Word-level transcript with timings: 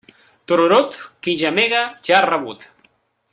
Tururut, 0.51 0.97
qui 1.27 1.35
gemega 1.41 1.83
ja 2.11 2.17
ha 2.21 2.23
rebut. 2.29 2.67